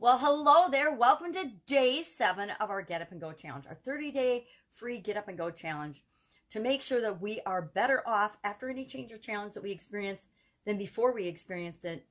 Well, 0.00 0.18
hello 0.18 0.68
there. 0.68 0.92
Welcome 0.92 1.32
to 1.34 1.52
day 1.66 2.02
seven 2.02 2.50
of 2.60 2.68
our 2.68 2.82
Get 2.82 3.00
Up 3.00 3.12
and 3.12 3.20
Go 3.20 3.32
challenge, 3.32 3.66
our 3.68 3.76
30 3.76 4.10
day 4.10 4.46
free 4.72 4.98
Get 4.98 5.16
Up 5.16 5.28
and 5.28 5.38
Go 5.38 5.50
challenge 5.50 6.02
to 6.50 6.58
make 6.58 6.82
sure 6.82 7.00
that 7.00 7.22
we 7.22 7.40
are 7.46 7.62
better 7.62 8.02
off 8.06 8.36
after 8.42 8.68
any 8.68 8.84
change 8.84 9.12
or 9.12 9.18
challenge 9.18 9.54
that 9.54 9.62
we 9.62 9.70
experience 9.70 10.26
than 10.66 10.76
before 10.76 11.12
we 11.12 11.26
experienced 11.26 11.84
it. 11.84 12.04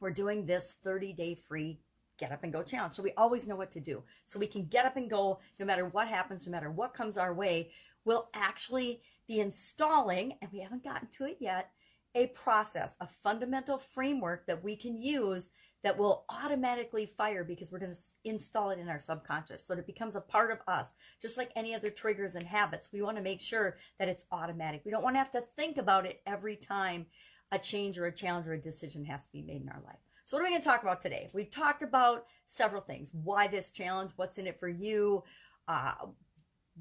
We're 0.00 0.10
doing 0.10 0.46
this 0.46 0.74
30 0.82 1.12
day 1.12 1.34
free 1.34 1.78
Get 2.16 2.32
Up 2.32 2.44
and 2.44 2.52
Go 2.52 2.62
challenge. 2.62 2.94
So 2.94 3.02
we 3.02 3.12
always 3.18 3.46
know 3.46 3.56
what 3.56 3.72
to 3.72 3.80
do. 3.80 4.02
So 4.24 4.38
we 4.38 4.46
can 4.46 4.64
get 4.64 4.86
up 4.86 4.96
and 4.96 5.10
go 5.10 5.38
no 5.60 5.66
matter 5.66 5.86
what 5.86 6.08
happens, 6.08 6.46
no 6.46 6.50
matter 6.50 6.70
what 6.70 6.94
comes 6.94 7.18
our 7.18 7.34
way. 7.34 7.72
We'll 8.06 8.30
actually 8.32 9.02
be 9.28 9.38
installing, 9.38 10.38
and 10.40 10.50
we 10.50 10.60
haven't 10.60 10.82
gotten 10.82 11.08
to 11.18 11.26
it 11.26 11.36
yet, 11.40 11.70
a 12.14 12.28
process, 12.28 12.96
a 13.00 13.06
fundamental 13.06 13.76
framework 13.76 14.46
that 14.46 14.64
we 14.64 14.76
can 14.76 14.98
use 14.98 15.50
that 15.82 15.98
will 15.98 16.24
automatically 16.28 17.06
fire 17.06 17.44
because 17.44 17.72
we're 17.72 17.78
going 17.78 17.94
to 17.94 18.00
install 18.24 18.70
it 18.70 18.78
in 18.78 18.88
our 18.88 19.00
subconscious. 19.00 19.66
So 19.66 19.74
that 19.74 19.80
it 19.80 19.86
becomes 19.86 20.16
a 20.16 20.20
part 20.20 20.50
of 20.50 20.58
us 20.68 20.92
just 21.20 21.36
like 21.36 21.50
any 21.56 21.74
other 21.74 21.90
triggers 21.90 22.34
and 22.34 22.44
habits. 22.44 22.88
We 22.92 23.02
want 23.02 23.16
to 23.16 23.22
make 23.22 23.40
sure 23.40 23.76
that 23.98 24.08
it's 24.08 24.24
automatic. 24.30 24.82
We 24.84 24.90
don't 24.90 25.02
want 25.02 25.16
to 25.16 25.18
have 25.18 25.32
to 25.32 25.42
think 25.56 25.78
about 25.78 26.06
it 26.06 26.20
every 26.26 26.56
time 26.56 27.06
a 27.50 27.58
change 27.58 27.98
or 27.98 28.06
a 28.06 28.12
challenge 28.12 28.46
or 28.46 28.54
a 28.54 28.60
decision 28.60 29.04
has 29.04 29.24
to 29.24 29.32
be 29.32 29.42
made 29.42 29.62
in 29.62 29.68
our 29.68 29.82
life. 29.84 29.98
So 30.24 30.36
what 30.36 30.42
are 30.42 30.44
we 30.44 30.50
going 30.50 30.62
to 30.62 30.68
talk 30.68 30.82
about 30.82 31.00
today? 31.00 31.28
We've 31.34 31.50
talked 31.50 31.82
about 31.82 32.26
several 32.46 32.80
things. 32.80 33.10
Why 33.12 33.48
this 33.48 33.70
challenge? 33.70 34.12
What's 34.16 34.38
in 34.38 34.46
it 34.46 34.58
for 34.58 34.68
you? 34.68 35.24
Uh, 35.66 35.92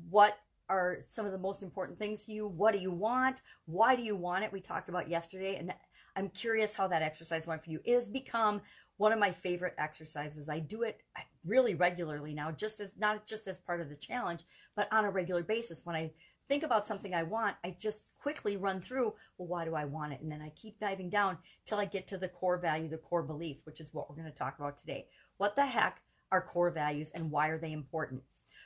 what 0.09 0.37
are 0.69 0.99
some 1.09 1.25
of 1.25 1.31
the 1.31 1.37
most 1.37 1.63
important 1.63 1.99
things 1.99 2.23
to 2.25 2.31
you? 2.31 2.47
What 2.47 2.73
do 2.73 2.79
you 2.79 2.91
want? 2.91 3.41
Why 3.65 3.95
do 3.95 4.03
you 4.03 4.15
want 4.15 4.45
it? 4.45 4.53
We 4.53 4.61
talked 4.61 4.87
about 4.87 5.09
yesterday 5.09 5.57
and 5.57 5.73
I'm 6.15 6.29
curious 6.29 6.73
how 6.73 6.87
that 6.87 7.01
exercise 7.01 7.47
went 7.47 7.63
for 7.63 7.71
you. 7.71 7.79
It 7.83 7.95
has 7.95 8.07
become 8.07 8.61
one 9.01 9.11
of 9.11 9.17
my 9.17 9.31
favorite 9.31 9.73
exercises. 9.79 10.47
I 10.47 10.59
do 10.59 10.83
it 10.83 11.01
really 11.43 11.73
regularly 11.73 12.35
now, 12.35 12.51
just 12.51 12.79
as 12.79 12.91
not 12.99 13.25
just 13.25 13.47
as 13.47 13.59
part 13.59 13.81
of 13.81 13.89
the 13.89 13.95
challenge, 13.95 14.41
but 14.75 14.87
on 14.93 15.05
a 15.05 15.09
regular 15.09 15.41
basis. 15.41 15.81
When 15.83 15.95
I 15.95 16.11
think 16.47 16.61
about 16.61 16.87
something 16.87 17.15
I 17.15 17.23
want, 17.23 17.55
I 17.63 17.75
just 17.79 18.03
quickly 18.19 18.57
run 18.57 18.79
through, 18.79 19.15
well, 19.39 19.47
why 19.47 19.65
do 19.65 19.73
I 19.73 19.85
want 19.85 20.13
it? 20.13 20.21
And 20.21 20.31
then 20.31 20.39
I 20.39 20.49
keep 20.49 20.79
diving 20.79 21.09
down 21.09 21.39
till 21.65 21.79
I 21.79 21.85
get 21.85 22.05
to 22.09 22.17
the 22.19 22.27
core 22.27 22.59
value, 22.59 22.89
the 22.89 22.99
core 22.99 23.23
belief, 23.23 23.57
which 23.63 23.81
is 23.81 23.91
what 23.91 24.07
we're 24.07 24.17
going 24.17 24.31
to 24.31 24.37
talk 24.37 24.59
about 24.59 24.77
today. 24.77 25.07
What 25.37 25.55
the 25.55 25.65
heck 25.65 26.03
are 26.31 26.39
core 26.39 26.69
values 26.69 27.09
and 27.15 27.31
why 27.31 27.47
are 27.47 27.57
they 27.57 27.73
important? 27.73 28.21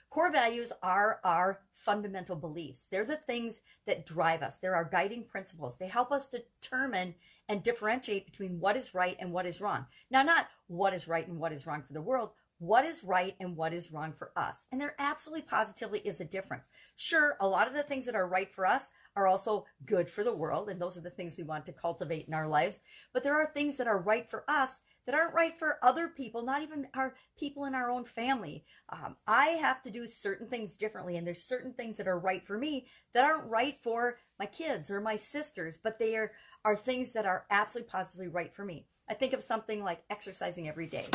Core 0.10 0.32
values 0.32 0.72
are 0.82 1.20
our 1.24 1.60
fundamental 1.74 2.36
beliefs. 2.36 2.88
They're 2.90 3.06
the 3.06 3.16
things 3.16 3.62
that 3.86 4.06
drive 4.06 4.42
us. 4.42 4.58
They're 4.58 4.76
our 4.76 4.90
guiding 4.90 5.24
principles. 5.24 5.78
They 5.78 5.88
help 5.88 6.12
us 6.12 6.28
determine 6.28 7.16
and 7.48 7.62
differentiate 7.62 8.26
between 8.26 8.60
what 8.60 8.76
is 8.76 8.96
right 8.96 9.16
and 9.20 9.32
what 9.32 9.46
is 9.46 9.62
wrong. 9.62 9.86
Now, 10.10 10.24
not 10.24 10.48
what 10.68 10.94
is 10.94 11.08
right 11.08 11.28
and 11.28 11.38
what 11.38 11.52
is 11.52 11.68
wrong 11.68 11.84
for 11.84 11.94
the 11.94 12.02
world, 12.02 12.32
what 12.58 12.86
is 12.86 13.04
right 13.04 13.36
and 13.40 13.56
what 13.56 13.74
is 13.74 13.92
wrong 13.92 14.14
for 14.18 14.32
us. 14.36 14.66
And 14.72 14.80
there 14.80 14.96
absolutely 14.98 15.44
positively 15.44 16.00
is 16.00 16.22
a 16.22 16.26
difference. 16.26 16.70
Sure, 16.96 17.38
a 17.40 17.48
lot 17.48 17.68
of 17.68 17.74
the 17.74 17.84
things 17.84 18.06
that 18.06 18.16
are 18.16 18.28
right 18.28 18.52
for 18.54 18.66
us 18.66 18.92
are 19.16 19.28
also 19.28 19.66
good 19.86 20.10
for 20.10 20.24
the 20.24 20.34
world, 20.34 20.70
and 20.70 20.82
those 20.82 20.98
are 20.98 21.02
the 21.02 21.10
things 21.10 21.38
we 21.38 21.44
want 21.44 21.66
to 21.66 21.74
cultivate 21.74 22.28
in 22.28 22.34
our 22.34 22.48
lives. 22.48 22.80
But 23.14 23.24
there 23.24 23.36
are 23.36 23.52
things 23.54 23.78
that 23.78 23.88
are 23.88 24.00
right 24.00 24.30
for 24.30 24.44
us 24.48 24.82
that 25.06 25.16
aren't 25.16 25.36
right 25.36 25.58
for 25.58 25.78
other 25.84 26.08
people, 26.08 26.44
not 26.44 26.64
even 26.64 26.88
our 26.94 27.16
people 27.38 27.66
in 27.66 27.76
our 27.76 27.92
own 27.92 28.06
family. 28.06 28.66
Um, 28.90 29.16
I 29.28 29.48
have 29.48 29.82
to 29.84 29.92
do 29.92 30.08
certain 30.08 30.48
things 30.48 30.76
differently, 30.76 31.18
and 31.18 31.26
there's 31.26 31.44
certain 31.44 31.74
things 31.74 31.98
that 31.98 32.08
are 32.08 32.20
right 32.20 32.46
for 32.46 32.58
me 32.58 32.88
that 33.14 33.24
aren't 33.24 33.50
right 33.50 33.78
for 33.84 34.18
my 34.40 34.46
kids 34.46 34.90
or 34.90 35.00
my 35.00 35.16
sisters, 35.16 35.80
but 35.82 36.00
they 36.00 36.16
are, 36.16 36.32
are 36.64 36.76
things 36.76 37.14
that 37.14 37.26
are 37.26 37.46
absolutely 37.52 37.90
positively 37.90 38.28
right 38.28 38.54
for 38.54 38.66
me. 38.66 38.88
I 39.08 39.14
think 39.14 39.34
of 39.34 39.44
something 39.44 39.84
like 39.84 40.04
exercising 40.10 40.68
every 40.68 40.88
day. 40.88 41.06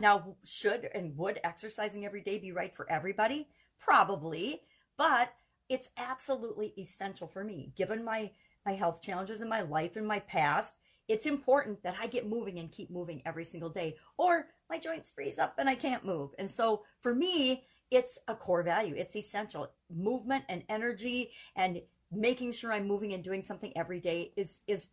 Now, 0.00 0.36
should 0.44 0.88
and 0.94 1.16
would 1.16 1.40
exercising 1.42 2.04
every 2.04 2.20
day 2.20 2.38
be 2.38 2.52
right 2.52 2.74
for 2.76 2.90
everybody? 2.90 3.48
Probably, 3.80 4.60
but 4.98 5.32
it's 5.68 5.90
absolutely 5.96 6.74
essential 6.78 7.26
for 7.28 7.44
me. 7.44 7.72
Given 7.76 8.04
my 8.04 8.30
my 8.66 8.72
health 8.74 9.00
challenges 9.00 9.40
in 9.40 9.48
my 9.48 9.62
life 9.62 9.96
and 9.96 10.06
my 10.06 10.18
past, 10.20 10.74
it's 11.08 11.26
important 11.26 11.82
that 11.82 11.96
I 12.00 12.06
get 12.06 12.28
moving 12.28 12.58
and 12.58 12.70
keep 12.70 12.90
moving 12.90 13.22
every 13.24 13.44
single 13.44 13.70
day, 13.70 13.96
or 14.18 14.46
my 14.68 14.78
joints 14.78 15.10
freeze 15.10 15.38
up 15.38 15.54
and 15.58 15.68
I 15.68 15.74
can't 15.74 16.04
move. 16.04 16.30
And 16.38 16.50
so 16.50 16.82
for 17.00 17.14
me, 17.14 17.64
it's 17.90 18.18
a 18.28 18.34
core 18.34 18.62
value. 18.62 18.94
It's 18.96 19.16
essential. 19.16 19.70
Movement 19.94 20.44
and 20.48 20.62
energy 20.68 21.30
and 21.56 21.80
making 22.12 22.52
sure 22.52 22.72
I'm 22.72 22.86
moving 22.86 23.12
and 23.14 23.24
doing 23.24 23.42
something 23.42 23.72
every 23.76 24.00
day 24.00 24.32
is 24.36 24.60
is 24.66 24.86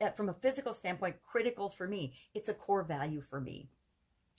uh, 0.00 0.10
from 0.10 0.28
a 0.28 0.34
physical 0.34 0.74
standpoint 0.74 1.16
critical 1.22 1.70
for 1.70 1.86
me. 1.86 2.14
It's 2.34 2.48
a 2.48 2.54
core 2.54 2.82
value 2.82 3.22
for 3.22 3.40
me 3.40 3.68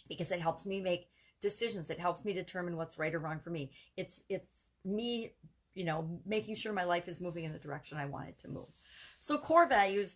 because 0.08 0.32
it 0.32 0.42
helps 0.42 0.66
me 0.66 0.82
make 0.82 1.10
decisions. 1.42 1.90
It 1.90 2.00
helps 2.00 2.24
me 2.26 2.34
determine 2.34 2.78
what's 2.78 2.98
right 3.00 3.14
or 3.14 3.20
wrong 3.20 3.40
for 3.40 3.50
me. 3.50 3.72
It's 3.98 4.24
it's 4.30 4.68
me, 4.84 5.34
you 5.76 5.86
know, 5.86 6.20
making 6.26 6.56
sure 6.56 6.74
my 6.74 6.86
life 6.86 7.08
is 7.08 7.22
moving 7.22 7.44
in 7.44 7.54
the 7.54 7.60
direction 7.60 7.98
I 7.98 8.06
want 8.06 8.30
it 8.30 8.40
to 8.40 8.48
move. 8.48 8.70
So 9.20 9.38
core 9.38 9.68
values 9.68 10.16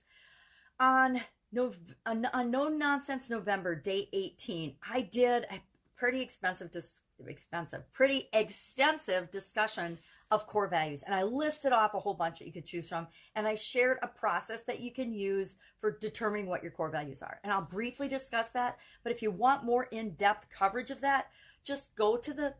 on 0.80 1.22
no 1.52 1.74
on, 2.06 2.25
no 2.50 2.70
nonsense 2.70 3.30
November 3.30 3.75
day 3.75 4.09
18, 4.14 4.75
I 4.90 5.02
did 5.02 5.44
a 5.44 5.59
pretty 5.98 6.22
expensive 6.22 6.72
dis, 6.72 7.02
expensive, 7.28 7.92
pretty 7.92 8.30
extensive 8.34 9.30
discussion 9.31 9.98
of 10.31 10.48
core 10.48 10.68
values. 10.68 11.03
And 11.03 11.14
I 11.14 11.24
listed 11.24 11.74
off 11.74 11.94
a 11.94 12.00
whole 12.00 12.14
bunch 12.14 12.40
that 12.40 12.46
you 12.46 12.53
could 12.53 12.66
choose 12.66 12.88
from. 12.88 13.08
And 13.36 13.48
I 13.48 13.56
shared 13.56 13.98
a 14.02 14.08
process 14.08 14.64
that 14.64 14.80
you 14.80 14.94
can 14.94 15.12
use 15.12 15.56
for 15.81 15.98
determining 16.00 16.46
what 16.46 16.62
your 16.64 16.72
core 16.72 16.92
values 16.92 17.22
are. 17.22 17.40
And 17.44 17.52
I'll 17.52 17.64
briefly 17.64 18.08
discuss 18.08 18.50
that. 18.50 18.78
But 19.03 19.12
if 19.12 19.22
you 19.22 19.31
want 19.31 19.66
more 19.66 19.86
in 19.92 20.12
depth 20.12 20.48
coverage 20.50 20.92
of 20.92 21.02
that, 21.02 21.28
just 21.66 21.94
go 21.96 22.16
to 22.16 22.34
the 22.34 22.53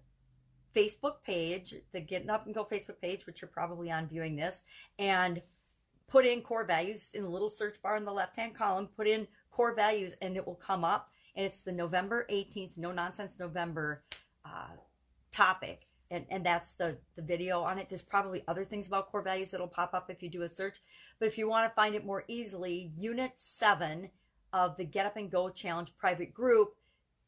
Facebook 0.76 1.24
page, 1.24 1.76
the 1.92 2.00
Getting 2.00 2.30
Up 2.30 2.46
and 2.46 2.56
Go 2.56 2.64
Facebook 2.64 3.02
page, 3.02 3.26
which 3.26 3.42
you're 3.42 3.50
probably 3.50 3.92
on 3.92 4.08
viewing 4.08 4.36
this, 4.36 4.64
and 4.98 5.42
put 6.08 6.26
in 6.26 6.42
core 6.42 6.66
values 6.66 7.12
in 7.14 7.24
the 7.24 7.30
little 7.30 7.50
search 7.50 7.82
bar 7.82 7.98
in 7.98 8.06
the 8.06 8.12
left 8.12 8.36
hand 8.36 8.56
column, 8.56 8.88
put 8.96 9.08
in 9.08 9.28
core 9.52 9.76
values, 9.76 10.14
and 10.22 10.36
it 10.36 10.46
will 10.46 10.56
come 10.56 10.84
up. 10.84 11.12
And 11.36 11.46
it's 11.46 11.62
the 11.62 11.72
November 11.72 12.26
18th, 12.30 12.78
no 12.78 12.92
nonsense 12.92 13.38
November 13.40 14.04
uh, 14.46 14.76
topic 15.32 15.90
and, 16.12 16.26
and 16.30 16.46
that's 16.46 16.74
the, 16.74 16.98
the 17.16 17.22
video 17.22 17.62
on 17.62 17.78
it. 17.78 17.88
There's 17.90 18.02
probably 18.02 18.44
other 18.48 18.66
things 18.66 18.88
about 18.88 19.12
core 19.12 19.22
values 19.22 19.52
that'll 19.52 19.68
pop 19.68 19.94
up 19.94 20.10
if 20.10 20.24
you 20.24 20.30
do 20.30 20.42
a 20.42 20.50
search. 20.50 20.78
But 21.20 21.28
if 21.28 21.38
you 21.38 21.48
want 21.48 21.70
to 21.70 21.76
find 21.76 21.96
it 21.96 22.06
more 22.06 22.24
easily, 22.28 22.92
Unit 22.98 23.34
7 23.36 24.10
of 24.52 24.76
the 24.78 24.86
Get 24.86 25.06
Up 25.06 25.18
and 25.18 25.30
Go 25.30 25.50
Challenge 25.50 25.94
private 25.98 26.34
group, 26.34 26.76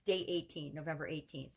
day 0.06 0.25
18, 0.28 0.74
November 0.74 1.07
18th. 1.07 1.51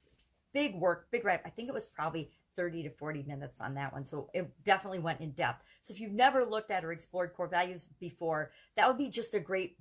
Big 0.55 0.75
work, 0.75 1.09
big 1.11 1.25
write. 1.25 1.41
I 1.45 1.51
think 1.51 1.69
it 1.69 1.75
was 1.75 1.85
probably 1.85 2.31
30 2.57 2.85
to 2.85 2.91
40 2.91 3.25
minutes 3.25 3.61
on 3.61 3.75
that 3.75 3.93
one. 3.93 4.07
So 4.07 4.31
it 4.33 4.51
definitely 4.65 5.01
went 5.01 5.21
in 5.21 5.33
depth. 5.33 5.63
So 5.83 5.93
if 5.93 6.01
you've 6.01 6.13
never 6.13 6.45
looked 6.45 6.71
at 6.71 6.85
or 6.85 6.93
explored 6.93 7.35
core 7.35 7.49
values 7.49 7.89
before, 8.01 8.53
that 8.77 8.89
would 8.89 8.97
be 8.97 9.11
just 9.11 9.35
a 9.35 9.41
great, 9.41 9.77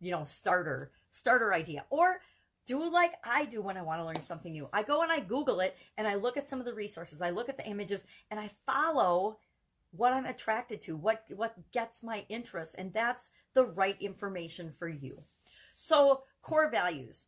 you 0.00 0.10
know, 0.10 0.24
starter, 0.26 0.92
starter 1.10 1.52
idea. 1.52 1.84
Or 1.90 2.20
do 2.66 2.90
like 2.90 3.12
I 3.24 3.46
do 3.46 3.60
when 3.60 3.76
I 3.76 3.82
want 3.82 4.00
to 4.00 4.06
learn 4.06 4.22
something 4.22 4.52
new. 4.52 4.68
I 4.72 4.82
go 4.82 5.02
and 5.02 5.10
I 5.10 5.20
Google 5.20 5.60
it 5.60 5.76
and 5.96 6.06
I 6.06 6.14
look 6.14 6.36
at 6.36 6.48
some 6.48 6.60
of 6.60 6.66
the 6.66 6.74
resources. 6.74 7.20
I 7.20 7.30
look 7.30 7.48
at 7.48 7.56
the 7.56 7.66
images 7.66 8.04
and 8.30 8.38
I 8.38 8.50
follow 8.66 9.38
what 9.90 10.12
I'm 10.12 10.26
attracted 10.26 10.82
to, 10.82 10.96
what 10.96 11.24
what 11.34 11.54
gets 11.72 12.02
my 12.02 12.24
interest, 12.28 12.74
and 12.78 12.92
that's 12.92 13.30
the 13.54 13.64
right 13.64 13.96
information 14.00 14.70
for 14.70 14.88
you. 14.88 15.22
So, 15.74 16.24
core 16.42 16.70
values. 16.70 17.24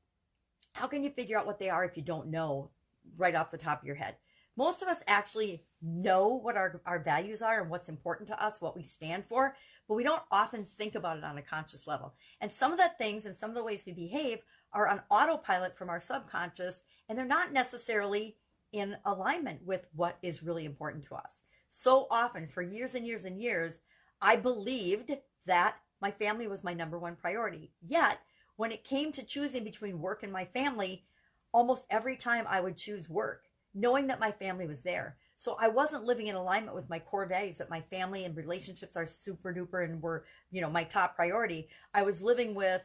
How 0.73 0.87
can 0.87 1.03
you 1.03 1.11
figure 1.11 1.39
out 1.39 1.47
what 1.47 1.59
they 1.59 1.71
are 1.71 1.85
if 1.85 1.97
you 1.97 2.03
don't 2.03 2.29
know 2.29 2.71
right 3.17 3.35
off 3.35 3.51
the 3.51 3.59
top 3.59 3.81
of 3.81 3.87
your 3.87 3.97
head? 3.97 4.17
Most 4.57 4.83
of 4.83 4.89
us 4.89 4.99
actually 5.07 5.65
know 5.81 6.29
what 6.29 6.57
our, 6.57 6.81
our 6.85 7.03
values 7.03 7.41
are 7.41 7.61
and 7.61 7.71
what's 7.71 7.89
important 7.89 8.29
to 8.29 8.45
us, 8.45 8.61
what 8.61 8.77
we 8.77 8.83
stand 8.83 9.25
for, 9.27 9.55
but 9.89 9.95
we 9.95 10.05
don't 10.05 10.23
often 10.31 10.65
think 10.65 10.95
about 10.95 11.17
it 11.17 11.25
on 11.25 11.39
a 11.39 11.43
conscious 11.43 11.87
level. 11.87 12.15
And 12.41 12.51
some 12.51 12.73
of 12.73 12.79
the 12.79 12.91
things 12.99 13.27
and 13.27 13.35
some 13.35 13.51
of 13.51 13.57
the 13.57 13.65
ways 13.65 13.85
we 13.87 13.93
behave 13.93 14.41
are 14.73 14.89
on 14.89 15.03
autopilot 15.11 15.77
from 15.77 15.89
our 15.89 16.01
subconscious, 16.01 16.83
and 17.09 17.17
they're 17.17 17.25
not 17.27 17.53
necessarily 17.53 18.37
in 18.73 18.97
alignment 19.05 19.61
with 19.65 19.87
what 19.95 20.19
is 20.23 20.43
really 20.43 20.65
important 20.65 21.05
to 21.05 21.15
us. 21.15 21.43
So 21.69 22.07
often, 22.11 22.47
for 22.49 22.63
years 22.63 22.95
and 22.95 23.07
years 23.07 23.25
and 23.25 23.41
years, 23.41 23.81
I 24.21 24.37
believed 24.37 25.13
that 25.47 25.77
my 26.01 26.11
family 26.11 26.47
was 26.47 26.65
my 26.65 26.75
number 26.75 26.99
one 26.99 27.17
priority. 27.17 27.73
Yet, 27.81 28.21
when 28.61 28.73
it 28.73 28.85
came 28.85 29.11
to 29.11 29.23
choosing 29.23 29.65
between 29.65 30.03
work 30.03 30.23
and 30.23 30.31
my 30.31 30.45
family, 30.45 31.03
almost 31.51 31.87
every 31.89 32.15
time 32.15 32.45
I 32.47 32.61
would 32.61 32.77
choose 32.77 33.09
work, 33.09 33.45
knowing 33.73 34.07
that 34.09 34.21
my 34.21 34.31
family 34.31 34.67
was 34.67 34.83
there. 34.83 35.17
So 35.39 35.57
I 35.59 35.69
wasn't 35.69 36.05
living 36.05 36.27
in 36.27 36.35
alignment 36.35 36.77
with 36.77 36.91
my 36.91 36.99
core 36.99 37.25
values 37.25 37.57
that 37.57 37.71
my 37.71 37.81
family 37.81 38.27
and 38.27 38.37
relationships 38.37 38.99
are 38.99 39.07
super 39.07 39.55
duper 39.55 39.83
and 39.87 40.03
were, 40.03 40.27
you 40.51 40.61
know, 40.61 40.69
my 40.69 40.85
top 40.85 41.17
priority. 41.17 41.69
I 41.95 42.03
was 42.03 42.21
living 42.21 42.55
with 42.55 42.83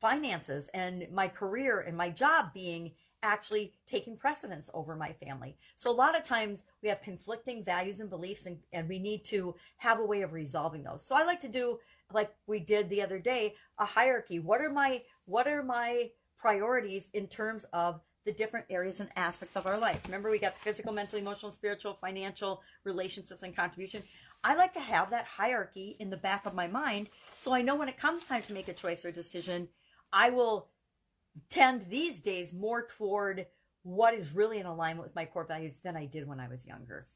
finances 0.00 0.68
and 0.74 1.06
my 1.12 1.28
career 1.28 1.78
and 1.82 1.96
my 1.96 2.10
job 2.10 2.52
being 2.52 2.90
actually 3.22 3.74
taking 3.86 4.16
precedence 4.16 4.68
over 4.74 4.96
my 4.96 5.12
family. 5.24 5.56
So 5.76 5.92
a 5.92 5.92
lot 5.92 6.16
of 6.16 6.24
times 6.24 6.64
we 6.82 6.88
have 6.88 7.02
conflicting 7.02 7.62
values 7.62 8.00
and 8.00 8.10
beliefs 8.10 8.46
and, 8.46 8.58
and 8.72 8.88
we 8.88 8.98
need 8.98 9.24
to 9.26 9.54
have 9.76 10.00
a 10.00 10.04
way 10.04 10.22
of 10.22 10.32
resolving 10.32 10.82
those. 10.82 11.06
So 11.06 11.14
I 11.14 11.24
like 11.24 11.40
to 11.42 11.48
do 11.48 11.78
like 12.12 12.32
we 12.46 12.60
did 12.60 12.88
the 12.88 13.02
other 13.02 13.18
day, 13.18 13.54
a 13.78 13.84
hierarchy. 13.84 14.38
What 14.38 14.60
are 14.60 14.70
my 14.70 15.02
what 15.26 15.46
are 15.46 15.62
my 15.62 16.10
priorities 16.38 17.08
in 17.12 17.26
terms 17.26 17.64
of 17.72 18.00
the 18.24 18.32
different 18.32 18.66
areas 18.68 19.00
and 19.00 19.08
aspects 19.16 19.56
of 19.56 19.66
our 19.66 19.78
life. 19.78 20.02
Remember, 20.04 20.30
we 20.30 20.38
got 20.38 20.54
the 20.54 20.60
physical, 20.60 20.92
mental, 20.92 21.18
emotional, 21.18 21.50
spiritual, 21.50 21.94
financial, 21.94 22.60
relationships, 22.84 23.42
and 23.42 23.56
contribution. 23.56 24.02
I 24.44 24.54
like 24.54 24.74
to 24.74 24.80
have 24.80 25.10
that 25.10 25.24
hierarchy 25.24 25.96
in 25.98 26.10
the 26.10 26.16
back 26.18 26.44
of 26.44 26.54
my 26.54 26.66
mind 26.66 27.08
so 27.38 27.54
I 27.54 27.62
know 27.62 27.76
when 27.76 27.88
it 27.88 27.96
comes 27.96 28.24
time 28.24 28.42
to 28.42 28.52
make 28.52 28.66
a 28.66 28.72
choice 28.74 29.04
or 29.04 29.12
decision, 29.12 29.68
I 30.12 30.30
will 30.30 30.70
tend 31.50 31.86
these 31.88 32.18
days 32.18 32.52
more 32.52 32.84
toward 32.84 33.46
what 33.84 34.12
is 34.12 34.34
really 34.34 34.58
in 34.58 34.66
alignment 34.66 35.06
with 35.06 35.14
my 35.14 35.24
core 35.24 35.44
values 35.44 35.78
than 35.78 35.96
I 35.96 36.06
did 36.06 36.26
when 36.26 36.40
I 36.40 36.48
was 36.48 36.66
younger. 36.66 37.06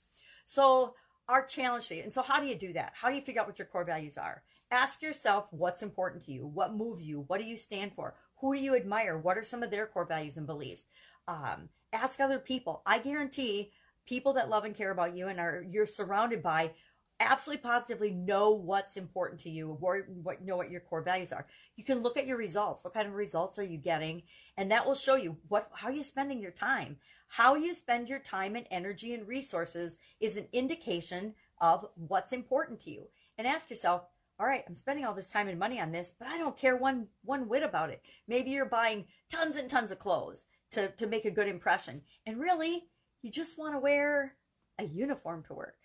So, 0.47 0.95
our 1.29 1.45
challenge 1.45 1.89
today, 1.89 2.01
and 2.01 2.13
so 2.13 2.23
how 2.23 2.41
do 2.41 2.47
you 2.47 2.57
do 2.57 2.73
that? 2.73 2.93
How 2.95 3.09
do 3.09 3.15
you 3.15 3.23
figure 3.23 3.41
out 3.41 3.47
what 3.47 3.59
your 3.59 3.67
core 3.67 3.85
values 3.85 4.19
are? 4.19 4.43
Ask 4.71 5.03
yourself 5.03 5.49
what's 5.53 5.83
important 5.83 6.25
to 6.25 6.33
you, 6.33 6.47
what 6.47 6.75
moves 6.75 7.07
you, 7.07 7.25
what 7.27 7.41
do 7.41 7.47
you 7.47 7.57
stand 7.57 7.93
for, 7.95 8.15
who 8.37 8.55
do 8.55 8.61
you 8.61 8.75
admire, 8.75 9.19
what 9.19 9.39
are 9.39 9.45
some 9.45 9.63
of 9.63 9.71
their 9.71 9.87
core 9.87 10.07
values 10.07 10.37
and 10.37 10.47
beliefs. 10.47 10.85
Um, 11.29 11.69
ask 11.93 12.21
other 12.21 12.39
people. 12.39 12.83
I 12.85 12.99
guarantee 12.99 13.71
people 14.07 14.33
that 14.35 14.51
love 14.51 14.65
and 14.65 14.75
care 14.75 14.91
about 14.91 15.17
you 15.17 15.29
and 15.29 15.39
are 15.39 15.65
you're 15.71 15.87
surrounded 15.87 16.43
by 16.43 16.73
absolutely 17.21 17.63
positively 17.63 18.11
know 18.11 18.51
what's 18.51 18.97
important 18.97 19.41
to 19.41 19.51
you 19.51 19.79
or 19.81 20.07
what 20.23 20.43
know 20.43 20.57
what 20.57 20.71
your 20.71 20.81
core 20.81 21.03
values 21.03 21.33
are 21.33 21.47
you 21.77 21.85
can 21.85 22.03
look 22.03 22.17
at 22.17 22.27
your 22.27 22.37
results 22.37 22.83
what 22.83 22.95
kind 22.95 23.07
of 23.07 23.15
results 23.15 23.59
are 23.59 23.65
you 23.65 23.79
getting 23.79 24.23
and 24.57 24.71
that 24.71 24.85
will 24.85 24.95
show 24.97 25.15
you 25.15 25.37
what 25.49 25.71
how 25.73 25.89
are 25.89 25.93
you 25.93 26.03
spending 26.03 26.41
your 26.41 26.51
time 26.51 26.97
how 27.33 27.55
you 27.55 27.73
spend 27.73 28.11
your 28.11 28.19
time 28.19 28.57
and 28.57 28.67
energy 28.71 29.15
and 29.15 29.27
resources 29.27 29.97
is 30.21 30.37
an 30.37 30.47
indication 30.53 31.33
of 31.63 31.87
what's 31.95 32.35
important 32.35 32.79
to 32.79 32.91
you. 32.91 33.05
And 33.39 33.47
ask 33.47 33.71
yourself 33.71 34.03
all 34.39 34.47
right 34.47 34.65
i'm 34.67 34.75
spending 34.75 35.05
all 35.05 35.15
this 35.15 35.29
time 35.29 35.47
and 35.49 35.59
money 35.59 35.79
on 35.79 35.93
this 35.93 36.15
but 36.19 36.27
i 36.27 36.39
don't 36.39 36.57
care 36.57 36.75
one 36.75 37.07
one 37.25 37.49
whit 37.49 37.63
about 37.63 37.91
it. 37.91 38.03
Maybe 38.29 38.51
you're 38.51 38.67
buying 38.67 39.07
tons 39.31 39.57
and 39.57 39.71
tons 39.71 39.91
of 39.91 39.99
clothes 39.99 40.47
to 40.73 40.89
to 40.91 41.07
make 41.07 41.25
a 41.25 41.31
good 41.31 41.49
impression. 41.49 42.03
And 42.27 42.39
really 42.39 42.85
you 43.23 43.31
just 43.31 43.59
want 43.59 43.75
to 43.75 43.79
wear 43.79 44.35
a 44.79 44.85
uniform 44.85 45.43
to 45.45 45.55
work 45.55 45.77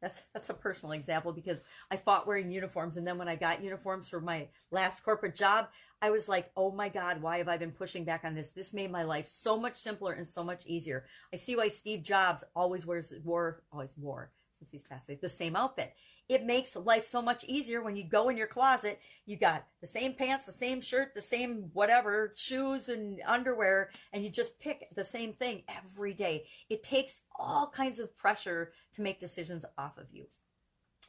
that's 0.00 0.22
that's 0.34 0.50
a 0.50 0.54
personal 0.54 0.92
example 0.92 1.32
because 1.32 1.62
I 1.90 1.96
fought 1.96 2.26
wearing 2.26 2.50
uniforms, 2.50 2.96
and 2.96 3.06
then 3.06 3.18
when 3.18 3.28
I 3.28 3.36
got 3.36 3.62
uniforms 3.62 4.08
for 4.08 4.20
my 4.20 4.48
last 4.70 5.04
corporate 5.04 5.36
job, 5.36 5.68
I 6.02 6.10
was 6.10 6.28
like, 6.28 6.50
"Oh 6.56 6.70
my 6.70 6.88
God, 6.88 7.22
why 7.22 7.38
have 7.38 7.48
I 7.48 7.56
been 7.56 7.72
pushing 7.72 8.04
back 8.04 8.24
on 8.24 8.34
this? 8.34 8.50
This 8.50 8.74
made 8.74 8.90
my 8.90 9.04
life 9.04 9.28
so 9.28 9.58
much 9.58 9.74
simpler 9.74 10.12
and 10.12 10.28
so 10.28 10.44
much 10.44 10.66
easier." 10.66 11.06
I 11.32 11.36
see 11.36 11.56
why 11.56 11.68
Steve 11.68 12.02
Jobs 12.02 12.44
always 12.54 12.86
wears 12.86 13.12
wore 13.24 13.62
always 13.72 13.96
wore 13.96 14.30
since 14.58 14.70
he's 14.70 14.82
passed 14.82 15.08
away 15.08 15.18
the 15.20 15.28
same 15.28 15.56
outfit. 15.56 15.94
It 16.28 16.44
makes 16.44 16.74
life 16.74 17.04
so 17.04 17.22
much 17.22 17.44
easier 17.44 17.82
when 17.82 17.96
you 17.96 18.04
go 18.04 18.28
in 18.28 18.36
your 18.36 18.46
closet. 18.46 19.00
You 19.26 19.36
got 19.36 19.66
the 19.80 19.86
same 19.86 20.14
pants 20.14 20.46
the 20.46 20.52
same 20.52 20.80
shirt 20.80 21.14
the 21.14 21.22
same 21.22 21.70
whatever 21.72 22.32
shoes 22.34 22.88
and 22.88 23.20
underwear 23.26 23.90
and 24.12 24.24
you 24.24 24.30
just 24.30 24.58
pick 24.58 24.88
the 24.94 25.04
same 25.04 25.34
thing 25.34 25.62
every 25.68 26.14
day. 26.14 26.46
It 26.68 26.82
takes 26.82 27.22
all 27.38 27.68
kinds 27.68 28.00
of 28.00 28.16
pressure 28.16 28.72
to 28.94 29.02
make 29.02 29.20
decisions 29.20 29.64
off 29.78 29.98
of 29.98 30.06
you. 30.10 30.26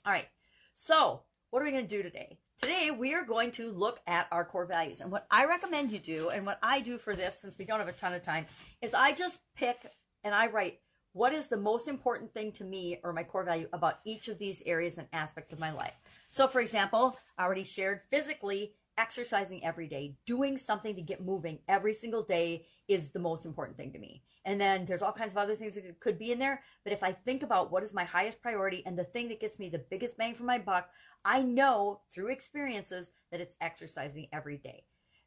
All 0.05 0.13
right. 0.13 0.27
So 0.73 1.21
what 1.49 1.61
are 1.61 1.65
we 1.65 1.71
going 1.71 1.87
to 1.87 1.97
do 1.97 2.03
today? 2.03 2.37
Today 2.61 2.91
we 2.91 3.13
are 3.13 3.25
going 3.25 3.51
to 3.51 3.71
look 3.71 3.99
at 4.07 4.27
our 4.31 4.45
core 4.45 4.65
values. 4.65 5.01
And 5.01 5.11
what 5.11 5.25
i 5.31 5.45
recommend 5.45 5.91
you 5.91 5.99
do 5.99 6.29
and 6.29 6.45
what 6.45 6.59
i 6.61 6.79
do 6.79 6.97
for 6.97 7.15
this 7.15 7.39
since 7.39 7.57
we 7.57 7.65
don't 7.65 7.79
have 7.79 7.87
a 7.87 7.93
ton 7.93 8.13
of 8.13 8.21
time 8.21 8.45
is 8.81 8.93
i 8.93 9.13
just 9.13 9.41
pick 9.55 9.77
and 10.23 10.35
i 10.35 10.47
write 10.47 10.79
what 11.17 11.33
is 11.33 11.47
the 11.47 11.57
most 11.57 11.87
important 11.87 12.31
thing 12.31 12.51
to 12.51 12.63
me 12.63 12.99
or 13.03 13.11
my 13.11 13.23
core 13.23 13.43
value 13.43 13.67
about 13.73 13.99
each 14.05 14.27
of 14.27 14.37
these 14.37 14.61
areas 14.67 14.99
and 14.99 15.07
aspects 15.13 15.51
of 15.51 15.59
my 15.59 15.71
life. 15.71 15.95
So, 16.29 16.47
for 16.47 16.61
example, 16.61 17.17
I 17.39 17.43
already 17.43 17.63
shared 17.63 18.01
physically 18.11 18.73
exercising 18.99 19.65
every 19.65 19.87
day, 19.87 20.15
doing 20.27 20.59
something 20.59 20.95
to 20.95 21.01
get 21.01 21.25
moving 21.25 21.57
every 21.67 21.95
single 21.95 22.21
day 22.21 22.67
is 22.87 23.09
the 23.09 23.19
most 23.19 23.45
important 23.45 23.77
thing 23.77 23.91
to 23.93 23.99
me. 23.99 24.21
And 24.45 24.61
then 24.61 24.85
there's 24.85 25.01
all 25.01 25.11
kinds 25.11 25.31
of 25.31 25.39
other 25.39 25.55
things 25.55 25.73
that 25.73 25.99
could 25.99 26.19
be 26.19 26.31
in 26.31 26.37
there. 26.37 26.61
But 26.83 26.93
if 26.93 27.01
I 27.01 27.13
think 27.13 27.41
about 27.41 27.71
what 27.71 27.83
is 27.83 27.95
my 27.95 28.03
highest 28.03 28.39
priority 28.39 28.83
and 28.85 28.97
the 28.97 29.03
thing 29.03 29.27
that 29.29 29.41
gets 29.41 29.57
me 29.57 29.69
the 29.69 29.79
biggest 29.89 30.17
bang 30.17 30.35
for 30.35 30.43
my 30.43 30.59
buck, 30.59 30.87
I 31.25 31.41
know 31.41 32.01
through 32.13 32.27
experiences 32.27 33.09
that 33.31 33.41
it's 33.41 33.55
exercising 33.59 34.27
every 34.31 34.57
day. 34.57 34.83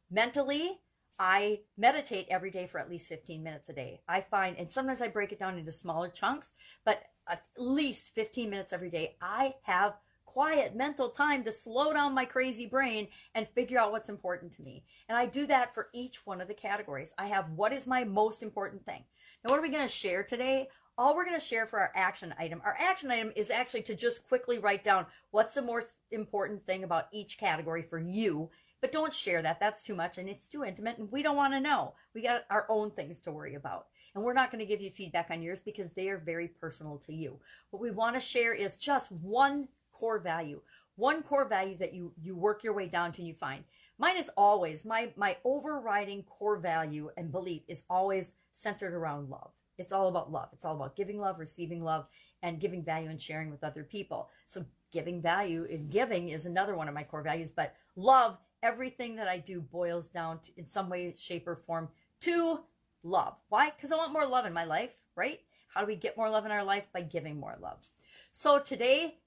Mentally, 0.08 0.78
I 1.18 1.60
meditate 1.76 2.26
every 2.30 2.50
day 2.50 2.66
for 2.66 2.78
at 2.78 2.90
least 2.90 3.08
15 3.08 3.42
minutes 3.42 3.68
a 3.68 3.72
day. 3.72 4.00
I 4.08 4.22
find, 4.22 4.56
and 4.56 4.70
sometimes 4.70 5.00
I 5.00 5.08
break 5.08 5.32
it 5.32 5.38
down 5.38 5.58
into 5.58 5.72
smaller 5.72 6.08
chunks, 6.08 6.50
but 6.84 7.02
at 7.28 7.42
least 7.58 8.14
15 8.14 8.48
minutes 8.48 8.72
every 8.72 8.90
day, 8.90 9.16
I 9.20 9.54
have 9.62 9.94
quiet 10.24 10.76
mental 10.76 11.08
time 11.08 11.42
to 11.42 11.52
slow 11.52 11.92
down 11.92 12.14
my 12.14 12.24
crazy 12.24 12.66
brain 12.66 13.08
and 13.34 13.48
figure 13.48 13.80
out 13.80 13.90
what's 13.90 14.08
important 14.08 14.52
to 14.54 14.62
me. 14.62 14.84
And 15.08 15.18
I 15.18 15.26
do 15.26 15.46
that 15.48 15.74
for 15.74 15.88
each 15.92 16.24
one 16.24 16.40
of 16.40 16.48
the 16.48 16.54
categories. 16.54 17.12
I 17.18 17.26
have 17.26 17.50
what 17.50 17.72
is 17.72 17.86
my 17.86 18.04
most 18.04 18.42
important 18.42 18.84
thing. 18.84 19.02
Now, 19.42 19.50
what 19.50 19.58
are 19.58 19.62
we 19.62 19.70
going 19.70 19.86
to 19.86 19.92
share 19.92 20.22
today? 20.22 20.68
All 20.96 21.16
we're 21.16 21.24
going 21.24 21.38
to 21.38 21.44
share 21.44 21.66
for 21.66 21.80
our 21.80 21.90
action 21.96 22.34
item, 22.38 22.60
our 22.64 22.76
action 22.78 23.10
item 23.10 23.32
is 23.34 23.50
actually 23.50 23.82
to 23.82 23.94
just 23.94 24.28
quickly 24.28 24.58
write 24.58 24.84
down 24.84 25.06
what's 25.30 25.54
the 25.54 25.62
most 25.62 25.88
important 26.10 26.64
thing 26.64 26.84
about 26.84 27.08
each 27.10 27.38
category 27.38 27.82
for 27.82 27.98
you 27.98 28.50
but 28.80 28.92
don't 28.92 29.12
share 29.12 29.42
that. 29.42 29.60
That's 29.60 29.82
too 29.82 29.94
much 29.94 30.18
and 30.18 30.28
it's 30.28 30.46
too 30.46 30.64
intimate 30.64 30.98
and 30.98 31.10
we 31.12 31.22
don't 31.22 31.36
want 31.36 31.52
to 31.54 31.60
know. 31.60 31.94
We 32.14 32.22
got 32.22 32.44
our 32.50 32.66
own 32.68 32.90
things 32.90 33.20
to 33.20 33.32
worry 33.32 33.54
about. 33.54 33.86
And 34.14 34.24
we're 34.24 34.32
not 34.32 34.50
going 34.50 34.58
to 34.60 34.66
give 34.66 34.80
you 34.80 34.90
feedback 34.90 35.28
on 35.30 35.42
yours 35.42 35.60
because 35.60 35.90
they 35.90 36.08
are 36.08 36.18
very 36.18 36.48
personal 36.48 36.98
to 37.06 37.14
you. 37.14 37.38
What 37.70 37.80
we 37.80 37.90
want 37.90 38.16
to 38.16 38.20
share 38.20 38.52
is 38.52 38.76
just 38.76 39.12
one 39.12 39.68
core 39.92 40.18
value. 40.18 40.60
One 40.96 41.22
core 41.22 41.46
value 41.46 41.76
that 41.78 41.94
you 41.94 42.12
you 42.20 42.34
work 42.36 42.64
your 42.64 42.74
way 42.74 42.86
down 42.86 43.12
to 43.12 43.18
and 43.18 43.28
you 43.28 43.34
find. 43.34 43.64
Mine 43.98 44.16
is 44.16 44.30
always 44.36 44.84
my 44.84 45.12
my 45.16 45.36
overriding 45.44 46.24
core 46.24 46.58
value 46.58 47.10
and 47.16 47.30
belief 47.30 47.62
is 47.68 47.84
always 47.88 48.34
centered 48.52 48.92
around 48.92 49.30
love. 49.30 49.50
It's 49.78 49.92
all 49.92 50.08
about 50.08 50.32
love. 50.32 50.48
It's 50.52 50.64
all 50.64 50.76
about 50.76 50.96
giving 50.96 51.18
love, 51.18 51.38
receiving 51.38 51.82
love, 51.82 52.06
and 52.42 52.60
giving 52.60 52.84
value 52.84 53.08
and 53.08 53.20
sharing 53.20 53.50
with 53.50 53.64
other 53.64 53.84
people. 53.84 54.28
So 54.46 54.64
giving 54.92 55.22
value 55.22 55.66
and 55.70 55.90
giving 55.90 56.30
is 56.30 56.46
another 56.46 56.74
one 56.74 56.88
of 56.88 56.94
my 56.94 57.04
core 57.04 57.22
values, 57.22 57.50
but 57.50 57.74
love 57.96 58.36
everything 58.62 59.16
that 59.16 59.28
I 59.28 59.38
do 59.38 59.60
boils 59.60 60.08
down 60.08 60.40
to, 60.40 60.52
in 60.56 60.68
some 60.68 60.88
way, 60.88 61.14
shape, 61.18 61.46
or 61.46 61.56
form 61.56 61.88
to 62.20 62.60
love. 63.02 63.36
Why? 63.48 63.70
Because 63.70 63.92
I 63.92 63.96
want 63.96 64.12
more 64.12 64.26
love 64.26 64.46
in 64.46 64.52
my 64.52 64.64
life, 64.64 64.90
right? 65.16 65.40
How 65.68 65.80
do 65.80 65.86
we 65.86 65.96
get 65.96 66.16
more 66.16 66.28
love 66.28 66.44
in 66.46 66.52
our 66.52 66.64
life? 66.64 66.88
By 66.92 67.02
giving 67.02 67.38
more 67.38 67.56
love. 67.60 67.78
So 68.32 68.58
today, 68.58 69.18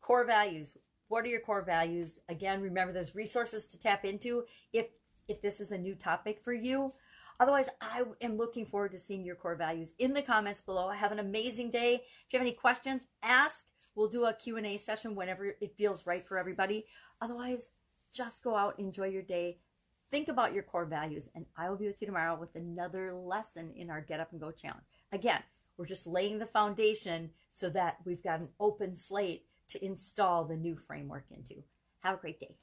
core 0.00 0.24
values. 0.24 0.76
What 1.08 1.24
are 1.24 1.28
your 1.28 1.40
core 1.40 1.62
values? 1.62 2.20
Again, 2.28 2.60
remember 2.62 2.92
there's 2.92 3.14
resources 3.14 3.66
to 3.66 3.78
tap 3.78 4.04
into 4.04 4.44
if 4.72 4.86
if 5.28 5.40
this 5.40 5.60
is 5.60 5.70
a 5.70 5.78
new 5.78 5.94
topic 5.94 6.40
for 6.42 6.52
you. 6.52 6.90
Otherwise, 7.38 7.70
I 7.80 8.02
am 8.20 8.36
looking 8.36 8.66
forward 8.66 8.92
to 8.92 8.98
seeing 8.98 9.24
your 9.24 9.36
core 9.36 9.54
values 9.54 9.94
in 9.98 10.12
the 10.12 10.22
comments 10.22 10.60
below. 10.60 10.90
Have 10.90 11.12
an 11.12 11.20
amazing 11.20 11.70
day. 11.70 11.94
If 11.94 12.32
you 12.32 12.38
have 12.38 12.46
any 12.46 12.54
questions, 12.54 13.06
ask. 13.22 13.64
We'll 13.94 14.08
do 14.08 14.26
a 14.26 14.34
Q&A 14.34 14.76
session 14.76 15.14
whenever 15.14 15.46
it 15.46 15.74
feels 15.76 16.06
right 16.06 16.26
for 16.26 16.36
everybody. 16.36 16.84
Otherwise, 17.20 17.70
just 18.12 18.42
go 18.42 18.56
out, 18.56 18.78
enjoy 18.78 19.06
your 19.06 19.22
day, 19.22 19.58
think 20.10 20.28
about 20.28 20.52
your 20.52 20.62
core 20.62 20.84
values, 20.84 21.28
and 21.34 21.46
I 21.56 21.70
will 21.70 21.76
be 21.76 21.86
with 21.86 22.00
you 22.00 22.06
tomorrow 22.06 22.36
with 22.38 22.54
another 22.54 23.12
lesson 23.12 23.72
in 23.76 23.90
our 23.90 24.00
Get 24.00 24.20
Up 24.20 24.32
and 24.32 24.40
Go 24.40 24.50
challenge. 24.50 24.84
Again, 25.12 25.42
we're 25.76 25.86
just 25.86 26.06
laying 26.06 26.38
the 26.38 26.46
foundation 26.46 27.30
so 27.52 27.70
that 27.70 27.98
we've 28.04 28.22
got 28.22 28.40
an 28.40 28.48
open 28.58 28.94
slate 28.94 29.46
to 29.68 29.84
install 29.84 30.44
the 30.44 30.56
new 30.56 30.76
framework 30.76 31.24
into. 31.30 31.62
Have 32.00 32.16
a 32.16 32.20
great 32.20 32.40
day. 32.40 32.56